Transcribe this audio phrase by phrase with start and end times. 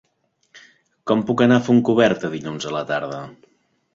[1.11, 3.23] Com puc anar a Fontcoberta dilluns a la tarda?